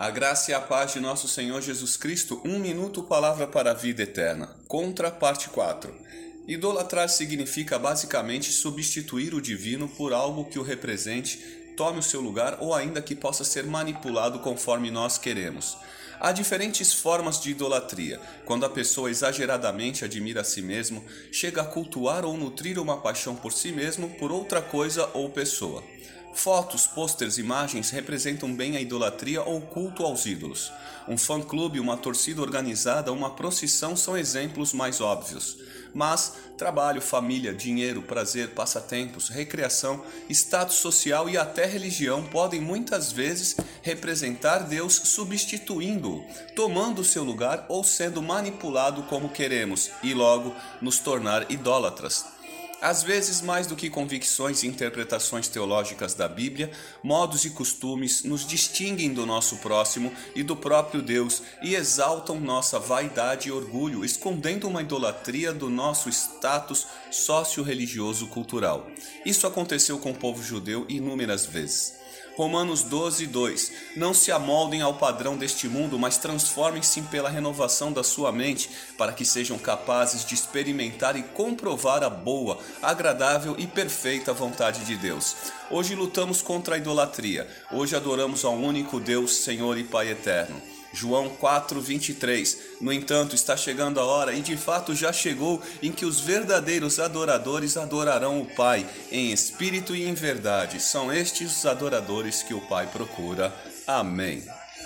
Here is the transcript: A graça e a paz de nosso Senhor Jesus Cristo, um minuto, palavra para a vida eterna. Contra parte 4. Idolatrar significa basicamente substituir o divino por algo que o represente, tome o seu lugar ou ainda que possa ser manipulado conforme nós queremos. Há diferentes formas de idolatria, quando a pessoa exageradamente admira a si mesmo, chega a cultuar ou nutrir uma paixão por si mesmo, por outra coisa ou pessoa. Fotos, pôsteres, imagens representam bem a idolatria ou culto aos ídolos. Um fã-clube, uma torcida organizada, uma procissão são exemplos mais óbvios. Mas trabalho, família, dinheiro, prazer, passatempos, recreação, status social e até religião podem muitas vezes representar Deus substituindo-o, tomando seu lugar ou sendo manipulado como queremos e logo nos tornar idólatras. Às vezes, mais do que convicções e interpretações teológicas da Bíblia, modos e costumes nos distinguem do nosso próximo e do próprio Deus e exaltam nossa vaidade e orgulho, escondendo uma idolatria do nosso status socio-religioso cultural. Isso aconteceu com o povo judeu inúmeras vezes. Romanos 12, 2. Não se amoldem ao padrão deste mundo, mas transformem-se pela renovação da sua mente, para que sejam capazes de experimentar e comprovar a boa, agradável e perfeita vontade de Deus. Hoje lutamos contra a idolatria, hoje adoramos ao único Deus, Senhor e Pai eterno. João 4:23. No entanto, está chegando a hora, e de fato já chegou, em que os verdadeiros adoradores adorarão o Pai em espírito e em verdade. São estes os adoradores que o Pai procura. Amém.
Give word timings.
A 0.00 0.10
graça 0.10 0.50
e 0.50 0.54
a 0.54 0.60
paz 0.62 0.94
de 0.94 0.98
nosso 0.98 1.28
Senhor 1.28 1.60
Jesus 1.60 1.94
Cristo, 1.94 2.40
um 2.42 2.58
minuto, 2.58 3.02
palavra 3.02 3.46
para 3.46 3.72
a 3.72 3.74
vida 3.74 4.02
eterna. 4.02 4.56
Contra 4.66 5.10
parte 5.10 5.50
4. 5.50 5.94
Idolatrar 6.48 7.06
significa 7.10 7.78
basicamente 7.78 8.50
substituir 8.50 9.34
o 9.34 9.42
divino 9.42 9.86
por 9.90 10.14
algo 10.14 10.46
que 10.46 10.58
o 10.58 10.62
represente, 10.62 11.36
tome 11.76 11.98
o 11.98 12.02
seu 12.02 12.22
lugar 12.22 12.56
ou 12.62 12.74
ainda 12.74 13.02
que 13.02 13.14
possa 13.14 13.44
ser 13.44 13.64
manipulado 13.64 14.38
conforme 14.38 14.90
nós 14.90 15.18
queremos. 15.18 15.76
Há 16.18 16.32
diferentes 16.32 16.94
formas 16.94 17.38
de 17.38 17.50
idolatria, 17.50 18.18
quando 18.46 18.64
a 18.64 18.70
pessoa 18.70 19.10
exageradamente 19.10 20.02
admira 20.02 20.40
a 20.40 20.44
si 20.44 20.62
mesmo, 20.62 21.04
chega 21.30 21.60
a 21.60 21.66
cultuar 21.66 22.24
ou 22.24 22.38
nutrir 22.38 22.78
uma 22.78 23.02
paixão 23.02 23.36
por 23.36 23.52
si 23.52 23.70
mesmo, 23.70 24.08
por 24.18 24.32
outra 24.32 24.62
coisa 24.62 25.10
ou 25.12 25.28
pessoa. 25.28 25.84
Fotos, 26.32 26.86
pôsteres, 26.86 27.38
imagens 27.38 27.90
representam 27.90 28.54
bem 28.54 28.76
a 28.76 28.80
idolatria 28.80 29.42
ou 29.42 29.60
culto 29.60 30.04
aos 30.04 30.26
ídolos. 30.26 30.72
Um 31.08 31.18
fã-clube, 31.18 31.80
uma 31.80 31.96
torcida 31.96 32.40
organizada, 32.40 33.12
uma 33.12 33.30
procissão 33.30 33.96
são 33.96 34.16
exemplos 34.16 34.72
mais 34.72 35.00
óbvios. 35.00 35.58
Mas 35.92 36.34
trabalho, 36.56 37.02
família, 37.02 37.52
dinheiro, 37.52 38.02
prazer, 38.02 38.50
passatempos, 38.50 39.28
recreação, 39.28 40.04
status 40.28 40.76
social 40.76 41.28
e 41.28 41.36
até 41.36 41.66
religião 41.66 42.22
podem 42.24 42.60
muitas 42.60 43.10
vezes 43.10 43.56
representar 43.82 44.60
Deus 44.60 44.94
substituindo-o, 44.94 46.24
tomando 46.54 47.04
seu 47.04 47.24
lugar 47.24 47.66
ou 47.68 47.82
sendo 47.82 48.22
manipulado 48.22 49.02
como 49.04 49.30
queremos 49.30 49.90
e 50.02 50.14
logo 50.14 50.54
nos 50.80 51.00
tornar 51.00 51.50
idólatras. 51.50 52.39
Às 52.80 53.02
vezes, 53.02 53.42
mais 53.42 53.66
do 53.66 53.76
que 53.76 53.90
convicções 53.90 54.62
e 54.62 54.66
interpretações 54.66 55.48
teológicas 55.48 56.14
da 56.14 56.26
Bíblia, 56.26 56.70
modos 57.02 57.44
e 57.44 57.50
costumes 57.50 58.24
nos 58.24 58.46
distinguem 58.46 59.12
do 59.12 59.26
nosso 59.26 59.58
próximo 59.58 60.10
e 60.34 60.42
do 60.42 60.56
próprio 60.56 61.02
Deus 61.02 61.42
e 61.62 61.74
exaltam 61.74 62.40
nossa 62.40 62.78
vaidade 62.78 63.48
e 63.48 63.52
orgulho, 63.52 64.02
escondendo 64.02 64.66
uma 64.66 64.80
idolatria 64.80 65.52
do 65.52 65.68
nosso 65.68 66.08
status 66.08 66.86
socio-religioso 67.10 68.28
cultural. 68.28 68.86
Isso 69.26 69.46
aconteceu 69.46 69.98
com 69.98 70.12
o 70.12 70.16
povo 70.16 70.42
judeu 70.42 70.86
inúmeras 70.88 71.44
vezes. 71.44 71.99
Romanos 72.36 72.82
12, 72.82 73.26
2. 73.26 73.72
Não 73.96 74.14
se 74.14 74.32
amoldem 74.32 74.80
ao 74.80 74.94
padrão 74.94 75.36
deste 75.36 75.68
mundo, 75.68 75.98
mas 75.98 76.18
transformem-se 76.18 77.02
pela 77.02 77.28
renovação 77.28 77.92
da 77.92 78.02
sua 78.02 78.32
mente, 78.32 78.70
para 78.96 79.12
que 79.12 79.24
sejam 79.24 79.58
capazes 79.58 80.24
de 80.24 80.34
experimentar 80.34 81.16
e 81.16 81.22
comprovar 81.22 82.02
a 82.02 82.10
boa, 82.10 82.58
agradável 82.80 83.54
e 83.58 83.66
perfeita 83.66 84.32
vontade 84.32 84.84
de 84.84 84.96
Deus. 84.96 85.36
Hoje 85.70 85.94
lutamos 85.94 86.42
contra 86.42 86.74
a 86.74 86.78
idolatria, 86.78 87.48
hoje 87.70 87.94
adoramos 87.94 88.44
ao 88.44 88.54
único 88.54 88.98
Deus, 88.98 89.36
Senhor 89.36 89.76
e 89.78 89.84
Pai 89.84 90.08
eterno. 90.08 90.79
João 90.92 91.28
4:23. 91.28 92.58
No 92.80 92.92
entanto, 92.92 93.34
está 93.34 93.56
chegando 93.56 94.00
a 94.00 94.04
hora, 94.04 94.32
e 94.32 94.40
de 94.40 94.56
fato 94.56 94.94
já 94.94 95.12
chegou, 95.12 95.62
em 95.82 95.92
que 95.92 96.04
os 96.04 96.20
verdadeiros 96.20 96.98
adoradores 96.98 97.76
adorarão 97.76 98.40
o 98.40 98.46
Pai 98.46 98.86
em 99.10 99.32
espírito 99.32 99.94
e 99.94 100.04
em 100.04 100.14
verdade. 100.14 100.80
São 100.80 101.12
estes 101.12 101.58
os 101.58 101.66
adoradores 101.66 102.42
que 102.42 102.54
o 102.54 102.60
Pai 102.60 102.86
procura. 102.86 103.54
Amém. 103.86 104.42